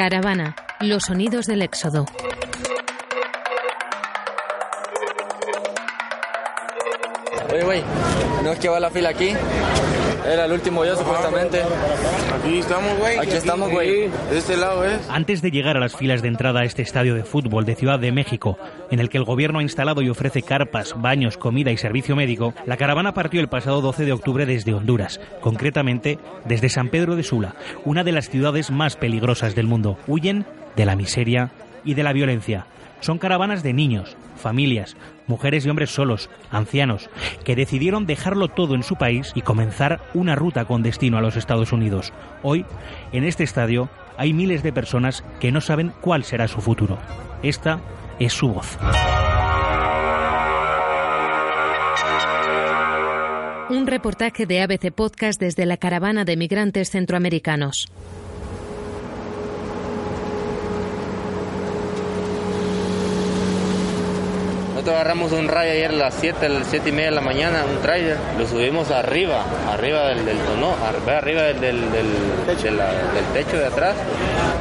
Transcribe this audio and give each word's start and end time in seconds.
Caravana, 0.00 0.56
los 0.80 1.02
sonidos 1.02 1.44
del 1.44 1.60
éxodo. 1.60 2.06
Oye, 7.52 7.62
güey, 7.62 7.84
¿no 8.42 8.52
es 8.52 8.58
que 8.58 8.70
va 8.70 8.80
la 8.80 8.88
fila 8.88 9.10
aquí? 9.10 9.34
Era 10.26 10.44
el 10.44 10.52
último 10.52 10.82
día 10.84 10.94
supuestamente. 10.94 11.62
Aquí 12.38 12.58
estamos, 12.58 12.98
güey. 12.98 13.18
Aquí 13.18 13.32
estamos, 13.32 13.70
güey. 13.70 14.08
De 14.30 14.38
este 14.38 14.56
lado 14.56 14.84
es. 14.84 15.00
Antes 15.08 15.42
de 15.42 15.50
llegar 15.50 15.76
a 15.76 15.80
las 15.80 15.96
filas 15.96 16.22
de 16.22 16.28
entrada 16.28 16.60
a 16.60 16.64
este 16.64 16.82
estadio 16.82 17.14
de 17.14 17.24
fútbol 17.24 17.64
de 17.64 17.74
Ciudad 17.74 17.98
de 17.98 18.12
México, 18.12 18.58
en 18.90 19.00
el 19.00 19.08
que 19.08 19.18
el 19.18 19.24
gobierno 19.24 19.58
ha 19.58 19.62
instalado 19.62 20.02
y 20.02 20.10
ofrece 20.10 20.42
carpas, 20.42 20.94
baños, 20.96 21.36
comida 21.36 21.70
y 21.70 21.76
servicio 21.76 22.16
médico, 22.16 22.54
la 22.66 22.76
caravana 22.76 23.14
partió 23.14 23.40
el 23.40 23.48
pasado 23.48 23.80
12 23.80 24.04
de 24.04 24.12
octubre 24.12 24.46
desde 24.46 24.74
Honduras, 24.74 25.20
concretamente 25.40 26.18
desde 26.44 26.68
San 26.68 26.88
Pedro 26.88 27.16
de 27.16 27.22
Sula, 27.22 27.54
una 27.84 28.04
de 28.04 28.12
las 28.12 28.28
ciudades 28.28 28.70
más 28.70 28.96
peligrosas 28.96 29.54
del 29.54 29.66
mundo. 29.66 29.98
Huyen 30.06 30.44
de 30.76 30.84
la 30.84 30.96
miseria 30.96 31.50
y 31.84 31.94
de 31.94 32.02
la 32.02 32.12
violencia. 32.12 32.66
Son 33.00 33.18
caravanas 33.18 33.62
de 33.62 33.72
niños, 33.72 34.16
familias, 34.36 34.96
mujeres 35.26 35.64
y 35.64 35.70
hombres 35.70 35.90
solos, 35.90 36.28
ancianos, 36.50 37.08
que 37.44 37.56
decidieron 37.56 38.06
dejarlo 38.06 38.48
todo 38.48 38.74
en 38.74 38.82
su 38.82 38.96
país 38.96 39.32
y 39.34 39.42
comenzar 39.42 40.00
una 40.14 40.34
ruta 40.34 40.66
con 40.66 40.82
destino 40.82 41.18
a 41.18 41.22
los 41.22 41.36
Estados 41.36 41.72
Unidos. 41.72 42.12
Hoy, 42.42 42.66
en 43.12 43.24
este 43.24 43.44
estadio, 43.44 43.88
hay 44.16 44.32
miles 44.32 44.62
de 44.62 44.72
personas 44.72 45.24
que 45.40 45.50
no 45.50 45.60
saben 45.60 45.92
cuál 46.00 46.24
será 46.24 46.46
su 46.46 46.60
futuro. 46.60 46.98
Esta 47.42 47.80
es 48.18 48.32
su 48.34 48.48
voz. 48.48 48.78
Un 53.70 53.86
reportaje 53.86 54.46
de 54.46 54.62
ABC 54.62 54.92
Podcast 54.92 55.40
desde 55.40 55.64
la 55.64 55.76
caravana 55.76 56.24
de 56.24 56.36
migrantes 56.36 56.90
centroamericanos. 56.90 57.86
Nosotros 64.90 65.06
agarramos 65.06 65.30
un 65.32 65.46
rayo 65.46 65.70
ayer 65.70 65.90
a 65.90 65.94
las 65.94 66.14
7, 66.14 66.46
a 66.46 66.48
las 66.48 66.66
7 66.66 66.88
y 66.88 66.92
media 66.92 67.10
de 67.10 67.14
la 67.14 67.20
mañana, 67.20 67.64
un 67.64 67.80
trailer, 67.80 68.16
lo 68.36 68.44
subimos 68.44 68.90
arriba, 68.90 69.44
arriba 69.70 70.08
del, 70.08 70.24
del 70.24 70.36
tono, 70.38 70.74
arriba 71.06 71.42
del, 71.42 71.60
del, 71.60 71.92
del, 71.92 72.06
de 72.60 72.70
la- 72.72 72.90
del 72.90 73.24
techo 73.32 73.56
de 73.56 73.66
atrás 73.66 73.94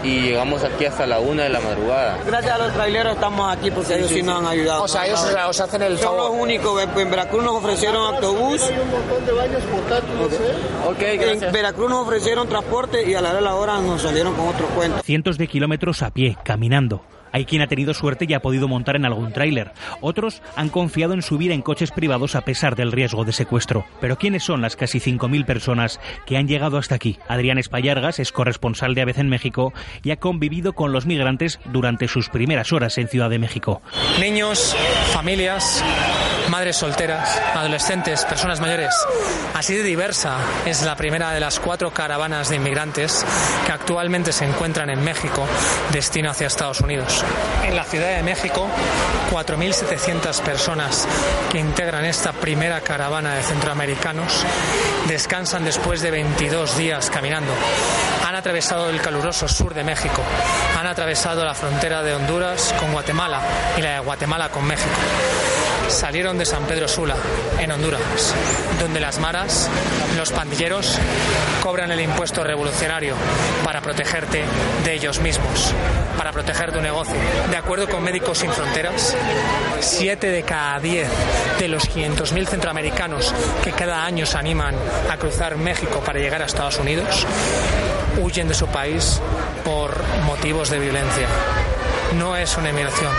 y 0.04 0.22
llegamos 0.22 0.64
aquí 0.64 0.86
hasta 0.86 1.08
la 1.08 1.18
1 1.20 1.42
de 1.42 1.50
la 1.50 1.60
madrugada. 1.62 2.20
Gracias 2.28 2.54
a 2.54 2.58
los 2.60 2.72
traileros 2.74 3.14
estamos 3.14 3.52
aquí 3.58 3.72
porque 3.72 3.96
ellos 3.96 4.10
sí 4.12 4.22
nos 4.22 4.38
han 4.40 4.46
ayudado. 4.46 4.84
O 4.84 4.88
sea, 4.88 5.08
ellos 5.08 5.20
o 5.24 5.32
sea, 5.32 5.48
os 5.50 5.60
hacen 5.60 5.82
el 5.82 5.98
Son 5.98 6.16
los 6.16 6.28
favor. 6.28 6.42
únicos. 6.42 6.84
En 6.96 7.10
Veracruz 7.10 7.44
nos 7.44 7.56
ofrecieron 7.56 8.14
autobús. 8.14 8.62
Ok, 10.88 11.02
En 11.02 11.52
Veracruz 11.52 11.90
nos 11.90 12.06
ofrecieron 12.06 12.48
transporte 12.48 13.10
y 13.10 13.16
a 13.16 13.22
la 13.22 13.30
hora 13.30 13.38
de 13.40 13.44
la 13.46 13.56
hora 13.56 13.80
nos 13.80 14.02
salieron 14.04 14.36
con 14.36 14.48
otro 14.50 14.68
cuento. 14.68 15.02
Cientos 15.04 15.40
de 15.40 15.48
kilómetros 15.48 16.04
a 16.04 16.12
pie, 16.12 16.38
caminando. 16.44 17.02
Hay 17.32 17.46
quien 17.46 17.62
ha 17.62 17.68
tenido 17.68 17.94
suerte 17.94 18.26
y 18.28 18.34
ha 18.34 18.42
podido 18.42 18.68
montar 18.68 18.96
en 18.96 19.06
algún 19.06 19.32
tráiler. 19.32 19.72
Otros 20.02 20.42
han 20.56 20.70
confiado 20.70 21.14
en 21.14 21.22
subir 21.22 21.52
en 21.52 21.62
coches 21.62 21.92
privados 21.92 22.36
a 22.36 22.42
pesar 22.42 22.76
del 22.76 22.92
riesgo 22.92 23.26
de 23.26 23.32
secuestro. 23.32 23.86
Pero 24.02 24.18
¿quiénes 24.18 24.44
son 24.44 24.62
las 24.62 24.76
casi 24.76 25.00
5.000 25.00 25.46
personas 25.46 26.00
que 26.26 26.38
han 26.38 26.48
llegado 26.48 26.78
hasta 26.78 26.96
aquí? 26.96 27.20
Adrián 27.28 27.58
Espallargas 27.58 28.20
es 28.20 28.32
corresponsal 28.32 28.96
de 28.96 29.02
ABC 29.02 29.20
en 29.20 29.30
México 29.30 29.74
y 30.04 30.12
ha 30.12 30.18
convivido 30.18 30.74
con 30.74 30.92
los 30.92 31.06
migrantes 31.06 31.60
durante 31.72 32.08
sus 32.08 32.30
primeras 32.30 32.72
horas 32.74 32.98
en 32.98 33.08
Ciudad 33.08 33.30
de 33.30 33.40
México. 33.40 33.82
Niños, 34.20 34.76
familias, 35.14 35.84
madres 36.50 36.78
solteras, 36.78 37.40
adolescentes, 37.56 38.26
personas 38.26 38.60
mayores. 38.60 38.94
Así 39.54 39.76
de 39.76 39.84
diversa 39.84 40.38
es 40.66 40.84
la 40.84 40.96
primera 40.96 41.32
de 41.32 41.40
las 41.40 41.60
cuatro 41.60 41.92
caravanas 41.92 42.50
de 42.50 42.56
inmigrantes 42.56 43.26
que 43.66 43.72
actualmente 43.72 44.32
se 44.32 44.46
encuentran 44.46 44.90
en 44.90 45.04
México, 45.04 45.46
destino 45.92 46.32
hacia 46.32 46.48
Estados 46.48 46.82
Unidos. 46.82 47.24
En 47.64 47.76
la 47.76 47.84
Ciudad 47.84 48.16
de 48.16 48.24
México, 48.24 48.68
4.700 49.32 50.42
personas 50.42 51.08
que 51.52 51.60
integran 51.60 52.06
esta 52.06 52.34
primera 52.34 52.82
caravana 52.82 53.36
de 53.36 53.44
centroamericanos 53.44 54.46
descansan 55.08 55.64
después 55.64 56.02
de 56.02 56.12
22 56.12 56.78
días 56.78 57.10
caminando. 57.10 57.52
Han 58.28 58.36
atravesado 58.36 58.90
el 58.90 59.02
caluroso 59.02 59.48
sur 59.48 59.74
de 59.74 59.84
México, 59.84 60.22
han 60.80 60.88
atravesado 60.88 61.46
la 61.46 61.54
frontera 61.54 62.02
de 62.02 62.14
Honduras 62.16 62.74
con 62.80 62.92
Guatemala 62.92 63.42
y 63.78 63.82
la 63.82 63.94
de 63.94 64.00
Guatemala 64.00 64.50
con 64.50 64.66
México 64.66 64.90
salieron 65.88 66.38
de 66.38 66.46
San 66.46 66.66
Pedro 66.66 66.88
Sula, 66.88 67.16
en 67.60 67.72
Honduras, 67.72 68.02
donde 68.80 69.00
las 69.00 69.20
maras, 69.20 69.70
los 70.18 70.32
pandilleros, 70.32 70.98
cobran 71.62 71.92
el 71.92 72.02
impuesto 72.02 72.44
revolucionario 72.44 73.16
para 73.64 73.82
protegerte 73.82 74.44
de 74.84 74.94
ellos 74.94 75.20
mismos, 75.20 75.74
para 76.18 76.32
proteger 76.32 76.72
tu 76.72 76.82
negocio. 76.82 77.16
De 77.50 77.58
acuerdo 77.58 77.88
con 77.88 78.04
Médicos 78.04 78.40
Sin 78.40 78.52
Fronteras, 78.52 79.16
7 79.80 80.28
de 80.28 80.44
cada 80.44 80.80
10 80.80 81.08
de 81.60 81.68
los 81.68 81.90
500.000 81.90 82.48
centroamericanos 82.48 83.34
que 83.64 83.72
cada 83.72 84.06
año 84.06 84.26
se 84.26 84.38
animan 84.38 84.76
a 85.10 85.18
cruzar 85.18 85.58
México 85.58 86.02
para 86.06 86.20
llegar 86.20 86.42
a 86.42 86.46
Estados 86.46 86.80
Unidos, 86.80 87.26
huyen 88.22 88.48
de 88.48 88.54
su 88.54 88.68
país 88.68 89.22
por 89.64 89.96
motivos 90.26 90.70
de 90.70 90.80
violencia. 90.80 91.28
No 92.18 92.36
es 92.36 92.58
una 92.58 92.70
emigración, 92.70 93.12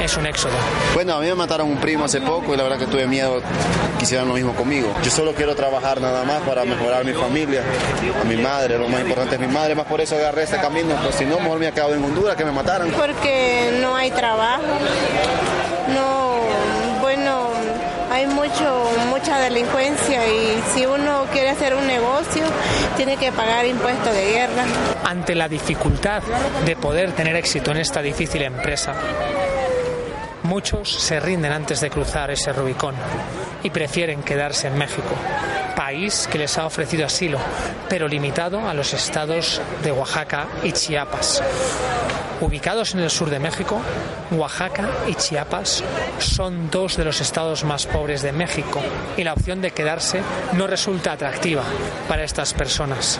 es 0.00 0.16
un 0.16 0.26
éxodo. 0.26 0.54
Bueno, 0.94 1.14
a 1.16 1.20
mí 1.20 1.26
me 1.26 1.34
mataron 1.34 1.68
un 1.68 1.78
primo 1.78 2.04
hace 2.04 2.20
poco 2.20 2.54
y 2.54 2.56
la 2.56 2.62
verdad 2.62 2.78
que 2.78 2.86
tuve 2.86 3.06
miedo 3.06 3.40
que 3.98 4.04
hicieran 4.04 4.28
lo 4.28 4.34
mismo 4.34 4.54
conmigo. 4.54 4.94
Yo 5.02 5.10
solo 5.10 5.34
quiero 5.34 5.54
trabajar 5.54 6.00
nada 6.00 6.24
más 6.24 6.42
para 6.42 6.64
mejorar 6.64 7.04
mi 7.04 7.12
familia, 7.12 7.62
a 8.20 8.24
mi 8.24 8.36
madre, 8.36 8.78
lo 8.78 8.88
más 8.88 9.00
importante 9.00 9.34
es 9.34 9.40
mi 9.40 9.48
madre, 9.48 9.74
más 9.74 9.86
por 9.86 10.00
eso 10.00 10.16
agarré 10.16 10.44
este 10.44 10.58
camino, 10.58 10.94
pues 11.02 11.16
si 11.16 11.24
no, 11.24 11.38
mejor 11.40 11.58
me 11.58 11.72
quedado 11.72 11.94
en 11.94 12.04
Honduras 12.04 12.36
que 12.36 12.44
me 12.44 12.52
mataran. 12.52 12.90
Porque 12.92 13.76
no 13.80 13.96
hay 13.96 14.10
trabajo, 14.10 14.62
no, 15.94 16.38
bueno, 17.00 17.48
hay 18.10 18.26
mucho, 18.26 18.90
mucha 19.10 19.38
delincuencia 19.40 20.26
y 20.26 20.62
si 20.74 20.86
uno 20.86 21.26
quiere 21.32 21.50
hacer 21.50 21.74
un 21.74 21.86
negocio, 21.86 22.44
tiene 22.96 23.16
que 23.16 23.32
pagar 23.32 23.66
impuestos 23.66 24.14
de 24.14 24.32
guerra. 24.32 24.64
ante 25.04 25.34
la 25.34 25.48
dificultad 25.48 26.22
de 26.64 26.76
poder 26.76 27.12
tener 27.12 27.36
éxito 27.36 27.70
en 27.72 27.78
esta 27.78 28.00
difícil 28.00 28.42
empresa, 28.42 28.94
muchos 30.42 30.90
se 30.90 31.20
rinden 31.20 31.52
antes 31.52 31.80
de 31.80 31.90
cruzar 31.90 32.30
ese 32.30 32.52
Rubicón 32.52 32.94
y 33.62 33.70
prefieren 33.70 34.22
quedarse 34.22 34.68
en 34.68 34.78
México, 34.78 35.14
país 35.76 36.28
que 36.30 36.38
les 36.38 36.56
ha 36.58 36.66
ofrecido 36.66 37.06
asilo, 37.06 37.38
pero 37.88 38.08
limitado 38.08 38.68
a 38.68 38.74
los 38.74 38.94
estados 38.94 39.60
de 39.82 39.92
Oaxaca 39.92 40.46
y 40.62 40.72
Chiapas. 40.72 41.42
Ubicados 42.40 42.94
en 42.94 43.00
el 43.00 43.10
sur 43.10 43.30
de 43.30 43.40
México, 43.40 43.80
Oaxaca 44.30 44.88
y 45.08 45.14
Chiapas 45.14 45.82
son 46.18 46.70
dos 46.70 46.96
de 46.96 47.04
los 47.04 47.20
estados 47.20 47.64
más 47.64 47.86
pobres 47.86 48.22
de 48.22 48.32
México 48.32 48.80
y 49.16 49.24
la 49.24 49.32
opción 49.32 49.60
de 49.60 49.72
quedarse 49.72 50.20
no 50.52 50.66
resulta 50.68 51.12
atractiva 51.12 51.62
para 52.06 52.22
estas 52.22 52.54
personas 52.54 53.18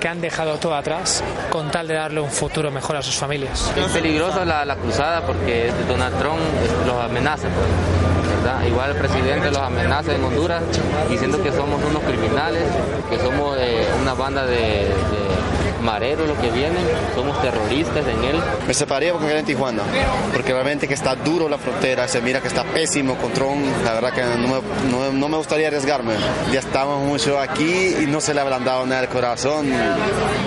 que 0.00 0.08
han 0.08 0.20
dejado 0.20 0.56
todo 0.58 0.74
atrás 0.74 1.22
con 1.50 1.70
tal 1.70 1.88
de 1.88 1.94
darle 1.94 2.20
un 2.20 2.30
futuro 2.30 2.70
mejor 2.70 2.96
a 2.96 3.02
sus 3.02 3.16
familias. 3.16 3.70
Es 3.76 3.92
peligrosa 3.92 4.44
la, 4.44 4.64
la 4.64 4.76
cruzada 4.76 5.26
porque 5.26 5.70
Donald 5.88 6.16
Trump 6.18 6.38
eh, 6.38 6.86
los 6.86 7.04
amenaza. 7.04 7.48
¿verdad? 8.42 8.62
Igual 8.66 8.92
el 8.92 8.96
presidente 8.96 9.50
los 9.50 9.58
amenaza 9.58 10.14
en 10.14 10.24
Honduras 10.24 10.62
diciendo 11.10 11.42
que 11.42 11.50
somos 11.52 11.82
unos 11.84 12.02
criminales, 12.04 12.62
que 13.10 13.18
somos 13.18 13.58
eh, 13.58 13.86
una 14.00 14.14
banda 14.14 14.46
de, 14.46 14.56
de 14.56 14.88
mareros 15.82 16.28
los 16.28 16.38
que 16.38 16.50
vienen, 16.50 16.84
somos 17.14 17.40
terroristas 17.40 18.04
en 18.06 18.24
él. 18.24 18.40
Me 18.66 18.74
separé 18.74 19.12
porque 19.12 19.28
era 19.30 19.38
en 19.40 19.46
Tijuana, 19.46 19.82
porque 20.32 20.52
realmente 20.52 20.88
que 20.88 20.94
está 20.94 21.14
duro 21.14 21.48
la 21.48 21.58
frontera, 21.58 22.06
se 22.08 22.20
mira 22.20 22.40
que 22.40 22.48
está 22.48 22.64
pésimo 22.64 23.16
con 23.16 23.32
Trump, 23.32 23.64
la 23.84 23.92
verdad 23.94 24.12
que 24.12 24.22
no 24.22 24.48
me, 24.48 24.60
no- 24.90 25.12
no 25.12 25.28
me 25.28 25.36
gustaría 25.36 25.68
arriesgarme. 25.68 26.14
Ya 26.52 26.60
estamos 26.60 27.00
mucho 27.04 27.38
aquí 27.38 27.94
y 28.02 28.06
no 28.06 28.20
se 28.20 28.34
le 28.34 28.40
ha 28.40 28.42
ablandado 28.42 28.84
nada 28.86 29.02
el 29.02 29.08
corazón 29.08 29.66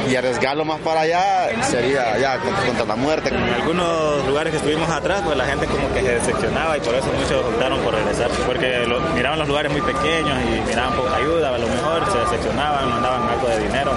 y 0.10 0.16
arriesgarlo 0.16 0.66
más 0.66 0.80
para 0.82 1.02
allá 1.02 1.50
sería 1.70 2.18
ya 2.18 2.38
contra, 2.40 2.64
contra 2.66 2.86
la 2.86 2.96
muerte. 2.96 3.30
En 3.30 3.38
algunos 3.54 4.26
lugares 4.28 4.52
que 4.52 4.58
estuvimos 4.58 4.90
atrás, 4.90 5.22
pues 5.24 5.38
la 5.38 5.46
gente 5.46 5.66
como 5.68 5.92
que 5.94 6.02
se 6.02 6.14
decepcionaba 6.16 6.78
y 6.78 6.82
por 6.82 6.94
eso 6.96 7.08
muchos 7.18 7.46
optaron 7.46 7.80
por 7.82 7.94
regresar, 7.94 8.30
porque 8.46 8.86
lo- 8.88 9.00
miraban 9.16 9.40
los 9.40 9.48
lugares 9.48 9.72
muy 9.72 9.82
pequeños 9.82 10.38
y 10.46 10.68
miraban 10.70 10.94
poca 10.94 11.16
ayuda, 11.16 11.56
a 11.56 11.58
lo 11.58 11.68
mejor 11.68 12.12
se 12.12 12.18
decepcionaban, 12.20 12.90
mandaban 12.90 13.28
algo 13.30 13.48
de 13.48 13.60
dinero, 13.60 13.92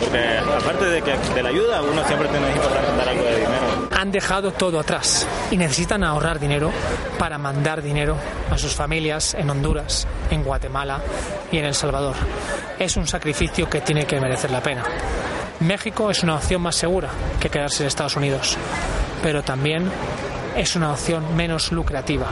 porque 0.00 0.38
aparte 0.38 0.75
de 0.84 1.02
que 1.02 1.16
de 1.34 1.42
la 1.42 1.48
ayuda, 1.48 1.82
uno 1.82 2.06
siempre 2.06 2.28
tiene 2.28 2.52
que 2.52 2.58
dar 2.58 3.08
algo 3.08 3.24
de 3.24 3.36
dinero. 3.36 3.88
Han 3.96 4.12
dejado 4.12 4.52
todo 4.52 4.78
atrás 4.78 5.26
y 5.50 5.56
necesitan 5.56 6.04
ahorrar 6.04 6.38
dinero 6.38 6.70
para 7.18 7.38
mandar 7.38 7.82
dinero 7.82 8.16
a 8.50 8.58
sus 8.58 8.74
familias 8.74 9.34
en 9.34 9.48
Honduras, 9.48 10.06
en 10.30 10.42
Guatemala 10.44 11.00
y 11.50 11.58
en 11.58 11.64
El 11.64 11.74
Salvador. 11.74 12.14
Es 12.78 12.96
un 12.96 13.06
sacrificio 13.06 13.68
que 13.70 13.80
tiene 13.80 14.04
que 14.04 14.20
merecer 14.20 14.50
la 14.50 14.62
pena. 14.62 14.84
México 15.60 16.10
es 16.10 16.22
una 16.22 16.36
opción 16.36 16.60
más 16.60 16.76
segura 16.76 17.08
que 17.40 17.48
quedarse 17.48 17.82
en 17.82 17.88
Estados 17.88 18.16
Unidos, 18.16 18.56
pero 19.22 19.42
también 19.42 19.90
es 20.56 20.76
una 20.76 20.92
opción 20.92 21.34
menos 21.34 21.72
lucrativa 21.72 22.26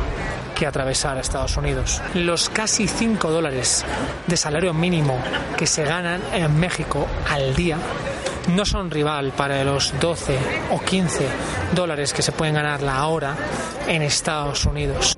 que 0.55 0.67
atravesar 0.67 1.17
a 1.17 1.20
Estados 1.20 1.56
Unidos. 1.56 2.00
Los 2.14 2.49
casi 2.49 2.87
5 2.87 3.31
dólares 3.31 3.85
de 4.26 4.37
salario 4.37 4.73
mínimo 4.73 5.19
que 5.56 5.67
se 5.67 5.85
ganan 5.85 6.23
en 6.32 6.58
México 6.58 7.06
al 7.31 7.55
día 7.55 7.79
no 8.49 8.64
son 8.64 8.91
rival 8.91 9.32
para 9.37 9.64
los 9.64 9.93
12 10.00 10.38
o 10.70 10.81
15 10.81 11.26
dólares 11.75 12.12
que 12.12 12.23
se 12.23 12.32
pueden 12.32 12.55
ganar 12.55 12.82
la 12.82 13.06
hora 13.06 13.37
en 13.88 14.02
Estados 14.02 14.64
Unidos. 14.67 15.17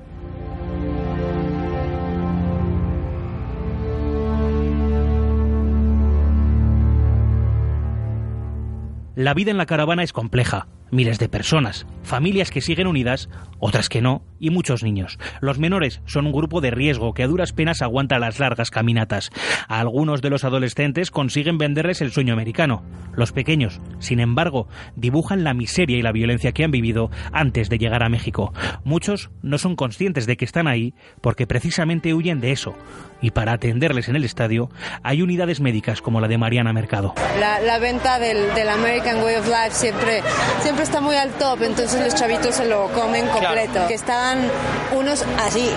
La 9.15 9.33
vida 9.33 9.49
en 9.49 9.57
la 9.57 9.65
caravana 9.65 10.03
es 10.03 10.13
compleja. 10.13 10.67
Miles 10.91 11.17
de 11.17 11.27
personas, 11.27 11.87
familias 12.07 12.49
que 12.49 12.61
siguen 12.61 12.87
unidas, 12.87 13.29
otras 13.59 13.89
que 13.89 14.01
no, 14.01 14.23
y 14.39 14.49
muchos 14.49 14.81
niños. 14.81 15.19
Los 15.41 15.59
menores 15.59 16.01
son 16.05 16.25
un 16.25 16.31
grupo 16.31 16.61
de 16.61 16.71
riesgo 16.71 17.13
que 17.13 17.23
a 17.23 17.27
duras 17.27 17.53
penas 17.53 17.81
aguanta 17.81 18.17
las 18.17 18.39
largas 18.39 18.71
caminatas. 18.71 19.29
A 19.67 19.79
algunos 19.79 20.21
de 20.21 20.29
los 20.29 20.43
adolescentes 20.43 21.11
consiguen 21.11 21.57
venderles 21.57 22.01
el 22.01 22.11
sueño 22.11 22.33
americano. 22.33 22.83
Los 23.13 23.31
pequeños, 23.31 23.81
sin 23.99 24.19
embargo, 24.19 24.67
dibujan 24.95 25.43
la 25.43 25.53
miseria 25.53 25.97
y 25.97 26.01
la 26.01 26.11
violencia 26.11 26.51
que 26.51 26.63
han 26.63 26.71
vivido 26.71 27.11
antes 27.31 27.69
de 27.69 27.77
llegar 27.77 28.03
a 28.03 28.09
México. 28.09 28.53
Muchos 28.83 29.29
no 29.41 29.57
son 29.57 29.75
conscientes 29.75 30.25
de 30.27 30.37
que 30.37 30.45
están 30.45 30.67
ahí 30.67 30.93
porque 31.21 31.47
precisamente 31.47 32.13
huyen 32.13 32.39
de 32.39 32.51
eso. 32.51 32.75
Y 33.21 33.31
para 33.31 33.53
atenderles 33.53 34.07
en 34.07 34.15
el 34.15 34.23
estadio 34.23 34.69
hay 35.03 35.21
unidades 35.21 35.59
médicas 35.59 36.01
como 36.01 36.21
la 36.21 36.27
de 36.27 36.37
Mariana 36.37 36.71
Mercado. 36.71 37.15
La, 37.39 37.79
venta 37.79 38.19
del, 38.19 38.53
del 38.53 38.69
American 38.69 39.23
Way 39.23 39.35
of 39.35 39.47
Life 39.47 39.71
siempre, 39.71 40.21
siempre 40.61 40.83
está 40.83 41.01
muy 41.01 41.15
al 41.15 41.31
top, 41.31 41.63
entonces 41.63 41.96
los 42.03 42.15
chavitos 42.15 42.55
se 42.55 42.65
lo 42.65 42.87
comen 42.89 43.27
completo. 43.27 43.87
Que 43.87 43.93
estaban 43.93 44.49
unos 44.95 45.23
así, 45.45 45.69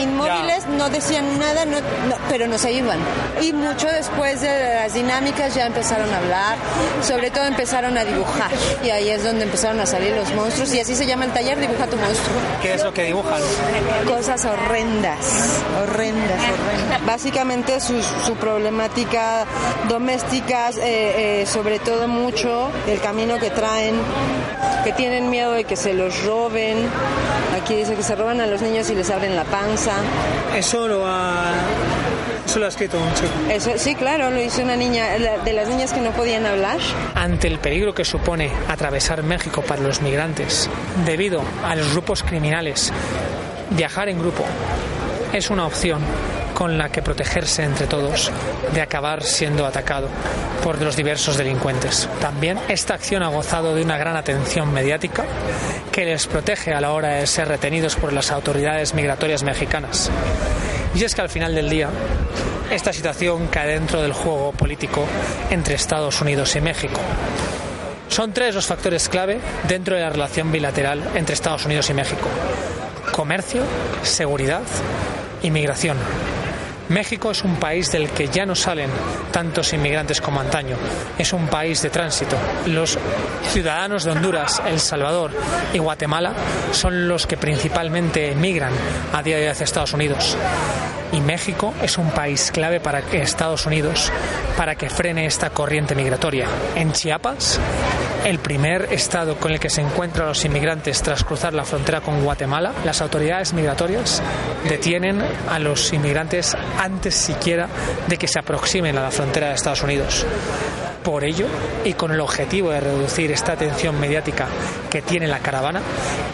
inmóviles, 0.00 0.66
no 0.66 0.88
decían 0.90 1.38
nada, 1.38 1.64
no, 1.64 1.78
pero 2.28 2.46
no 2.46 2.58
se 2.58 2.72
iban. 2.72 2.98
Y 3.40 3.52
mucho 3.52 3.88
después 3.88 4.40
de 4.40 4.74
las 4.74 4.94
dinámicas 4.94 5.54
ya 5.54 5.66
empezaron 5.66 6.12
a 6.12 6.18
hablar, 6.18 6.56
sobre 7.02 7.30
todo 7.30 7.44
empezaron 7.44 7.96
a 7.98 8.04
dibujar. 8.04 8.50
Y 8.84 8.90
ahí 8.90 9.08
es 9.10 9.24
donde 9.24 9.44
empezaron 9.44 9.80
a 9.80 9.86
salir 9.86 10.14
los 10.14 10.32
monstruos. 10.34 10.72
Y 10.74 10.80
así 10.80 10.94
se 10.94 11.06
llama 11.06 11.24
el 11.24 11.32
taller, 11.32 11.58
Dibuja 11.60 11.86
tu 11.86 11.96
monstruo. 11.96 12.36
¿Qué 12.62 12.74
es 12.74 12.84
lo 12.84 12.92
que 12.92 13.04
dibujan? 13.04 13.40
Cosas 14.06 14.44
horrendas, 14.44 15.60
horrendas, 15.82 16.40
horrendas. 16.40 17.06
Básicamente 17.06 17.80
su, 17.80 18.02
su 18.02 18.34
problemática 18.36 19.46
domésticas, 19.88 20.76
eh, 20.76 21.42
eh, 21.42 21.46
sobre 21.46 21.78
todo 21.78 22.08
mucho 22.08 22.70
el 22.86 23.00
camino 23.00 23.38
que 23.38 23.50
traen 23.50 23.94
que 24.84 24.92
tienen 24.92 25.30
miedo 25.30 25.52
de 25.52 25.64
que 25.64 25.76
se 25.76 25.94
los 25.94 26.24
roben. 26.24 26.76
Aquí 27.60 27.74
dice 27.74 27.94
que 27.94 28.02
se 28.02 28.14
roban 28.14 28.40
a 28.40 28.46
los 28.46 28.62
niños 28.62 28.88
y 28.90 28.94
les 28.94 29.10
abren 29.10 29.36
la 29.36 29.44
panza. 29.44 29.92
Eso 30.56 30.88
lo 30.88 31.06
ha, 31.06 31.52
eso 32.46 32.58
lo 32.58 32.66
ha 32.66 32.68
escrito 32.68 32.98
un 32.98 33.14
chico. 33.14 33.28
Eso, 33.50 33.72
sí, 33.76 33.94
claro, 33.94 34.30
lo 34.30 34.40
hizo 34.40 34.62
una 34.62 34.76
niña, 34.76 35.18
de 35.44 35.52
las 35.52 35.68
niñas 35.68 35.92
que 35.92 36.00
no 36.00 36.10
podían 36.12 36.46
hablar. 36.46 36.78
Ante 37.14 37.48
el 37.48 37.58
peligro 37.58 37.94
que 37.94 38.04
supone 38.04 38.50
atravesar 38.68 39.22
México 39.22 39.62
para 39.62 39.82
los 39.82 40.00
migrantes, 40.00 40.68
debido 41.04 41.42
a 41.64 41.74
los 41.76 41.92
grupos 41.92 42.22
criminales, 42.22 42.92
viajar 43.70 44.08
en 44.08 44.18
grupo 44.18 44.44
es 45.32 45.50
una 45.50 45.66
opción 45.66 46.00
con 46.60 46.76
la 46.76 46.90
que 46.90 47.00
protegerse 47.00 47.62
entre 47.64 47.86
todos 47.86 48.30
de 48.74 48.82
acabar 48.82 49.22
siendo 49.22 49.64
atacado 49.64 50.08
por 50.62 50.78
los 50.82 50.94
diversos 50.94 51.38
delincuentes. 51.38 52.06
También 52.20 52.58
esta 52.68 52.92
acción 52.92 53.22
ha 53.22 53.28
gozado 53.28 53.74
de 53.74 53.82
una 53.82 53.96
gran 53.96 54.14
atención 54.14 54.70
mediática 54.70 55.24
que 55.90 56.04
les 56.04 56.26
protege 56.26 56.74
a 56.74 56.82
la 56.82 56.92
hora 56.92 57.14
de 57.14 57.26
ser 57.26 57.48
retenidos 57.48 57.96
por 57.96 58.12
las 58.12 58.30
autoridades 58.30 58.92
migratorias 58.92 59.42
mexicanas. 59.42 60.10
Y 60.94 61.02
es 61.02 61.14
que 61.14 61.22
al 61.22 61.30
final 61.30 61.54
del 61.54 61.70
día, 61.70 61.88
esta 62.70 62.92
situación 62.92 63.46
cae 63.46 63.68
dentro 63.68 64.02
del 64.02 64.12
juego 64.12 64.52
político 64.52 65.06
entre 65.48 65.76
Estados 65.76 66.20
Unidos 66.20 66.54
y 66.56 66.60
México. 66.60 67.00
Son 68.08 68.34
tres 68.34 68.54
los 68.54 68.66
factores 68.66 69.08
clave 69.08 69.40
dentro 69.66 69.96
de 69.96 70.02
la 70.02 70.10
relación 70.10 70.52
bilateral 70.52 71.02
entre 71.14 71.32
Estados 71.32 71.64
Unidos 71.64 71.88
y 71.88 71.94
México. 71.94 72.28
Comercio, 73.12 73.62
seguridad 74.02 74.60
y 75.42 75.50
migración. 75.50 75.96
México 76.90 77.30
es 77.30 77.42
un 77.44 77.56
país 77.56 77.90
del 77.90 78.10
que 78.10 78.28
ya 78.28 78.44
no 78.44 78.54
salen 78.54 78.90
tantos 79.32 79.72
inmigrantes 79.72 80.20
como 80.20 80.40
antaño. 80.40 80.76
Es 81.18 81.32
un 81.32 81.46
país 81.46 81.80
de 81.82 81.90
tránsito. 81.90 82.36
Los 82.66 82.98
ciudadanos 83.52 84.04
de 84.04 84.10
Honduras, 84.10 84.60
El 84.66 84.80
Salvador 84.80 85.30
y 85.72 85.78
Guatemala 85.78 86.32
son 86.72 87.08
los 87.08 87.26
que 87.26 87.36
principalmente 87.36 88.32
emigran 88.32 88.72
a 89.12 89.22
día 89.22 89.36
de 89.36 89.44
hoy 89.44 89.48
hacia 89.50 89.64
Estados 89.64 89.92
Unidos 89.92 90.36
y 91.12 91.20
México 91.20 91.74
es 91.82 91.98
un 91.98 92.10
país 92.10 92.50
clave 92.52 92.80
para 92.80 93.00
Estados 93.00 93.66
Unidos 93.66 94.12
para 94.56 94.76
que 94.76 94.90
frene 94.90 95.26
esta 95.26 95.50
corriente 95.50 95.94
migratoria. 95.94 96.46
En 96.74 96.92
Chiapas, 96.92 97.58
el 98.24 98.38
primer 98.38 98.92
estado 98.92 99.36
con 99.36 99.52
el 99.52 99.60
que 99.60 99.70
se 99.70 99.80
encuentran 99.80 100.28
los 100.28 100.44
inmigrantes 100.44 101.02
tras 101.02 101.24
cruzar 101.24 101.54
la 101.54 101.64
frontera 101.64 102.00
con 102.00 102.22
Guatemala, 102.22 102.72
las 102.84 103.00
autoridades 103.00 103.52
migratorias 103.52 104.22
detienen 104.68 105.22
a 105.48 105.58
los 105.58 105.92
inmigrantes 105.92 106.56
antes 106.78 107.14
siquiera 107.14 107.68
de 108.06 108.16
que 108.16 108.28
se 108.28 108.38
aproximen 108.38 108.96
a 108.98 109.02
la 109.02 109.10
frontera 109.10 109.48
de 109.48 109.54
Estados 109.54 109.82
Unidos. 109.82 110.26
Por 111.02 111.24
ello, 111.24 111.46
y 111.84 111.94
con 111.94 112.12
el 112.12 112.20
objetivo 112.20 112.70
de 112.70 112.80
reducir 112.80 113.32
esta 113.32 113.52
atención 113.52 113.98
mediática 113.98 114.46
que 114.90 115.00
tiene 115.00 115.26
la 115.26 115.38
caravana, 115.38 115.80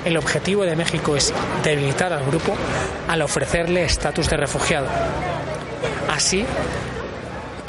el 0.04 0.16
objetivo 0.16 0.64
de 0.64 0.74
México 0.74 1.16
es 1.16 1.32
debilitar 1.62 2.12
al 2.12 2.26
grupo 2.26 2.56
al 3.08 3.22
ofrecerle 3.22 3.84
estatus 3.84 4.28
de 4.28 4.36
refugiado. 4.36 4.88
Así, 6.08 6.44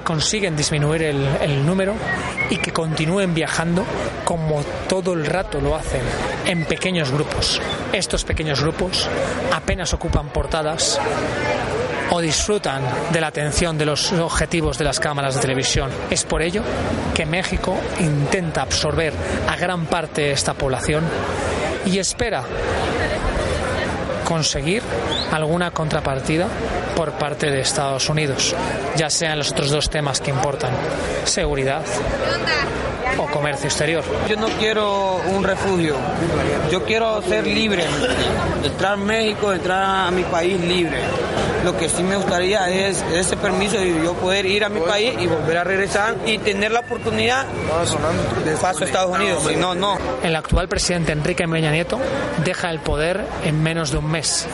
consiguen 0.08 0.56
disminuir 0.56 1.04
el, 1.04 1.66
número 1.66 1.94
y 2.50 2.56
que 2.56 2.72
continúen 2.72 3.34
viajando 3.34 3.84
como 4.24 4.64
todo 4.88 5.12
el 5.12 5.26
rato 5.26 5.60
lo 5.60 5.76
hacen, 5.76 6.00
en 6.46 6.64
pequeños 6.64 7.12
grupos. 7.12 7.60
Estos 7.92 8.24
pequeños 8.24 8.62
grupos 8.62 9.10
apenas 9.54 9.94
ocupan 9.94 10.30
portadas 10.30 10.98
o 12.10 12.22
disfrutan 12.22 12.82
de 13.12 13.20
la 13.20 13.28
atención 13.28 13.78
de 13.78 13.86
los 13.86 14.14
objetivos 14.14 14.78
de 14.78 14.86
las 14.86 15.02
cámaras 15.02 15.36
de 15.36 15.42
televisión. 15.42 15.90
Es 16.10 16.24
por 16.24 16.42
ello 16.42 16.64
que 17.14 17.26
México 17.26 17.76
intenta 18.00 18.62
absorber 18.62 19.12
a 19.50 19.58
gran 19.58 19.88
parte 19.88 20.22
de 20.22 20.32
esta 20.32 20.54
población 20.54 21.04
y 21.86 22.00
espera 22.00 22.46
conseguir 24.24 24.84
alguna 25.32 25.72
contrapartida 25.72 26.48
por 26.96 27.14
parte 27.14 27.52
de 27.52 27.62
Estados 27.62 28.10
Unidos, 28.10 28.56
ya 28.96 29.10
sean 29.10 29.38
los 29.38 29.52
otros 29.52 29.70
dos 29.70 29.90
temas 29.90 30.20
que 30.20 30.32
importan, 30.32 30.72
seguridad 31.26 31.82
o 33.18 33.26
comercio 33.28 33.68
exterior. 33.68 34.04
Yo 34.28 34.36
no 34.36 34.48
quiero 34.60 35.16
un 35.36 35.44
refugio, 35.44 35.96
yo 36.72 36.84
quiero 36.84 37.22
ser 37.22 37.46
libre, 37.46 37.86
entrar 38.64 38.94
a 38.94 38.98
México, 38.98 39.54
entrar 39.54 40.08
a 40.08 40.12
mi 40.12 40.24
país 40.24 40.60
libre. 40.62 40.98
Lo 41.64 41.76
que 41.78 41.90
sí 41.90 42.02
me 42.04 42.16
gustaría 42.16 42.70
es 42.70 43.04
ese 43.14 43.36
permiso 43.36 43.78
de 43.78 43.90
yo 44.04 44.14
poder 44.14 44.46
ir 44.46 44.64
a 44.64 44.70
mi 44.70 44.80
país 44.80 45.16
y 45.20 45.28
volver 45.28 45.58
a 45.58 45.64
regresar 45.64 46.16
y 46.26 46.38
tener 46.38 46.72
la 46.72 46.82
oportunidad 46.82 47.46
de 48.46 48.56
paso 48.56 48.84
a 48.84 48.88
Estados 48.88 49.18
Unidos. 49.18 49.44
Si 49.48 49.56
no, 49.56 49.76
no. 49.76 49.98
El 50.24 50.36
actual 50.36 50.68
presidente 50.68 51.12
Enrique 51.12 51.48
Peña 51.48 51.72
Nieto 51.72 52.00
deja 52.46 52.70
el 52.70 52.80
poder 52.80 53.26
en 53.44 53.62
menos 53.62 53.92
de 53.92 53.98
un 53.98 54.10
mes. 54.10 54.48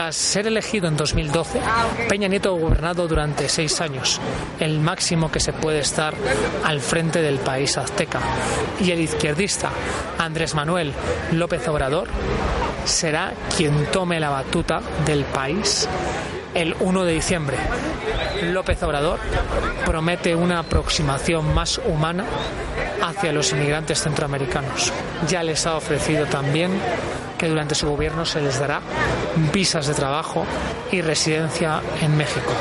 Tras 0.00 0.16
ser 0.16 0.46
elegido 0.46 0.88
en 0.88 0.96
2012, 0.96 1.60
Peña 2.08 2.26
Nieto 2.26 2.56
ha 2.56 2.58
gobernado 2.58 3.06
durante 3.06 3.50
seis 3.50 3.82
años, 3.82 4.18
el 4.58 4.80
máximo 4.80 5.30
que 5.30 5.40
se 5.40 5.52
puede 5.52 5.80
estar 5.80 6.14
al 6.64 6.80
frente 6.80 7.20
del 7.20 7.38
país 7.38 7.76
azteca. 7.76 8.18
Y 8.80 8.92
el 8.92 9.02
izquierdista 9.02 9.68
Andrés 10.16 10.54
Manuel 10.54 10.94
López 11.32 11.68
Obrador 11.68 12.08
será 12.86 13.34
quien 13.54 13.84
tome 13.92 14.18
la 14.18 14.30
batuta 14.30 14.80
del 15.04 15.24
país 15.24 15.86
el 16.54 16.74
1 16.80 17.04
de 17.04 17.12
diciembre. 17.12 17.56
López 18.42 18.82
Obrador 18.82 19.18
promete 19.84 20.34
una 20.34 20.60
aproximación 20.60 21.54
más 21.54 21.78
humana 21.78 22.24
hacia 23.02 23.32
los 23.32 23.52
inmigrantes 23.52 24.02
centroamericanos. 24.02 24.92
Ya 25.28 25.42
les 25.42 25.66
ha 25.66 25.76
ofrecido 25.76 26.26
también 26.26 26.70
que 27.38 27.48
durante 27.48 27.74
su 27.74 27.88
gobierno 27.88 28.24
se 28.24 28.40
les 28.40 28.58
dará 28.58 28.80
visas 29.52 29.86
de 29.86 29.94
trabajo 29.94 30.44
y 30.90 31.00
residencia 31.00 31.80
en 32.02 32.16
México. 32.16 32.52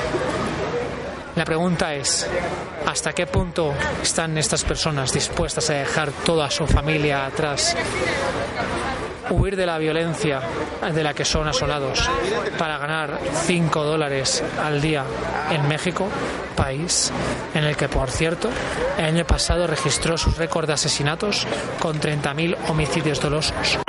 La 1.35 1.45
pregunta 1.45 1.93
es, 1.95 2.27
¿hasta 2.85 3.13
qué 3.13 3.25
punto 3.25 3.73
están 4.01 4.37
estas 4.37 4.63
personas 4.63 5.13
dispuestas 5.13 5.69
a 5.69 5.73
dejar 5.73 6.11
toda 6.11 6.49
su 6.49 6.67
familia 6.67 7.25
atrás 7.25 7.75
huir 9.29 9.55
de 9.55 9.65
la 9.65 9.77
violencia 9.77 10.41
de 10.93 11.03
la 11.03 11.13
que 11.13 11.25
son 11.25 11.47
asolados 11.47 12.09
para 12.57 12.77
ganar 12.77 13.19
5 13.45 13.83
dólares 13.83 14.43
al 14.61 14.81
día 14.81 15.03
en 15.51 15.67
México, 15.67 16.07
país 16.55 17.11
en 17.53 17.63
el 17.63 17.75
que, 17.75 17.89
por 17.89 18.09
cierto, 18.09 18.49
el 18.97 19.05
año 19.05 19.25
pasado 19.25 19.67
registró 19.67 20.17
su 20.17 20.31
récord 20.31 20.67
de 20.67 20.73
asesinatos 20.73 21.47
con 21.79 21.99
30.000 21.99 22.57
homicidios 22.69 23.19
dolosos. 23.19 23.79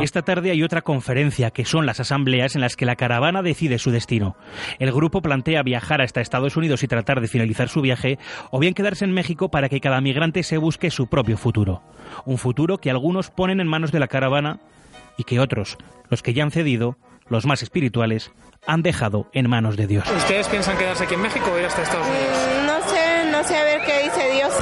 Esta 0.00 0.22
tarde 0.22 0.52
hay 0.52 0.62
otra 0.62 0.82
conferencia, 0.82 1.50
que 1.50 1.64
son 1.64 1.84
las 1.84 1.98
asambleas 1.98 2.54
en 2.54 2.60
las 2.60 2.76
que 2.76 2.86
la 2.86 2.94
caravana 2.94 3.42
decide 3.42 3.78
su 3.78 3.90
destino. 3.90 4.36
El 4.78 4.92
grupo 4.92 5.22
plantea 5.22 5.64
viajar 5.64 6.00
hasta 6.00 6.20
Estados 6.20 6.56
Unidos 6.56 6.84
y 6.84 6.88
tratar 6.88 7.20
de 7.20 7.26
finalizar 7.26 7.68
su 7.68 7.80
viaje, 7.80 8.18
o 8.52 8.60
bien 8.60 8.74
quedarse 8.74 9.04
en 9.04 9.12
México 9.12 9.50
para 9.50 9.68
que 9.68 9.80
cada 9.80 10.00
migrante 10.00 10.44
se 10.44 10.56
busque 10.56 10.92
su 10.92 11.08
propio 11.08 11.36
futuro. 11.36 11.82
Un 12.24 12.38
futuro 12.38 12.78
que 12.78 12.90
algunos 12.90 13.30
ponen 13.30 13.58
en 13.58 13.66
manos 13.66 13.90
de 13.90 13.98
la 13.98 14.06
caravana 14.06 14.60
y 15.16 15.24
que 15.24 15.40
otros, 15.40 15.76
los 16.10 16.22
que 16.22 16.32
ya 16.32 16.44
han 16.44 16.52
cedido, 16.52 16.96
los 17.28 17.44
más 17.44 17.62
espirituales, 17.64 18.30
han 18.66 18.82
dejado 18.82 19.28
en 19.32 19.50
manos 19.50 19.76
de 19.76 19.88
Dios. 19.88 20.08
¿Ustedes 20.16 20.46
piensan 20.48 20.78
quedarse 20.78 21.04
aquí 21.04 21.14
en 21.14 21.22
México 21.22 21.50
o 21.52 21.58
ir 21.58 21.66
hasta 21.66 21.82
Estados 21.82 22.06
Unidos? 22.06 22.48
Mm, 22.62 22.66
no 22.66 22.88
sé, 22.88 23.30
no 23.32 23.44
sé 23.44 23.56
a 23.56 23.64
ver 23.64 23.80
qué 23.84 24.04
dice 24.04 24.32
Dios. 24.32 24.54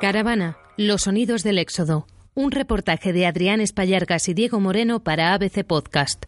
Caravana, 0.00 0.56
los 0.76 1.02
sonidos 1.02 1.42
del 1.42 1.58
éxodo. 1.58 2.06
Un 2.34 2.52
reportaje 2.52 3.12
de 3.12 3.26
Adrián 3.26 3.60
Espallargas 3.60 4.28
y 4.28 4.34
Diego 4.34 4.60
Moreno 4.60 5.02
para 5.02 5.34
ABC 5.34 5.64
Podcast. 5.64 6.26